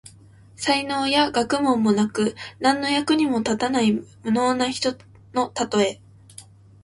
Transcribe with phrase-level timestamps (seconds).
[0.55, 4.95] 才能や学問もなく、何の役にも立たない無能な人
[5.35, 6.01] のたとえ。